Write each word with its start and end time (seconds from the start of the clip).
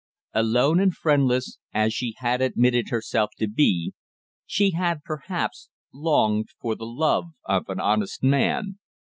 Alone 0.33 0.79
and 0.79 0.95
friendless, 0.95 1.59
as 1.75 1.93
she 1.93 2.15
had 2.17 2.41
admitted 2.41 2.89
herself 2.89 3.29
to 3.37 3.47
be, 3.47 3.93
she 4.47 4.71
had, 4.71 5.03
perhaps, 5.03 5.69
longed 5.93 6.49
for 6.59 6.73
the 6.73 6.87
love 6.87 7.25
of 7.45 7.69
an 7.69 7.79
honest 7.79 8.23
man. 8.23 8.79